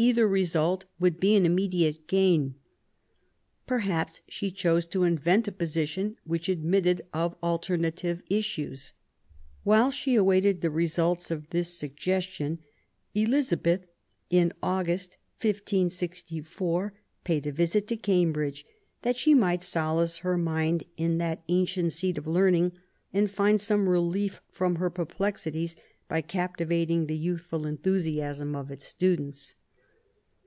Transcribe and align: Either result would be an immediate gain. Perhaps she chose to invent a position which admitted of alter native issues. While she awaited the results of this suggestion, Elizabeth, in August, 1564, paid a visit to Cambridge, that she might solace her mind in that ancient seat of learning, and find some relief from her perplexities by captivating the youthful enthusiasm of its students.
Either 0.00 0.28
result 0.28 0.84
would 1.00 1.18
be 1.18 1.34
an 1.34 1.44
immediate 1.44 2.06
gain. 2.06 2.54
Perhaps 3.66 4.22
she 4.28 4.48
chose 4.48 4.86
to 4.86 5.02
invent 5.02 5.48
a 5.48 5.50
position 5.50 6.16
which 6.22 6.48
admitted 6.48 7.02
of 7.12 7.34
alter 7.42 7.76
native 7.76 8.22
issues. 8.30 8.92
While 9.64 9.90
she 9.90 10.14
awaited 10.14 10.60
the 10.60 10.70
results 10.70 11.32
of 11.32 11.50
this 11.50 11.76
suggestion, 11.76 12.60
Elizabeth, 13.12 13.88
in 14.30 14.52
August, 14.62 15.16
1564, 15.40 16.94
paid 17.24 17.44
a 17.48 17.50
visit 17.50 17.88
to 17.88 17.96
Cambridge, 17.96 18.64
that 19.02 19.16
she 19.16 19.34
might 19.34 19.64
solace 19.64 20.18
her 20.18 20.38
mind 20.38 20.84
in 20.96 21.18
that 21.18 21.42
ancient 21.48 21.92
seat 21.92 22.16
of 22.16 22.24
learning, 22.28 22.70
and 23.12 23.28
find 23.28 23.60
some 23.60 23.88
relief 23.88 24.40
from 24.52 24.76
her 24.76 24.90
perplexities 24.90 25.74
by 26.08 26.20
captivating 26.20 27.06
the 27.08 27.18
youthful 27.18 27.66
enthusiasm 27.66 28.54
of 28.54 28.70
its 28.70 28.84
students. 28.84 29.56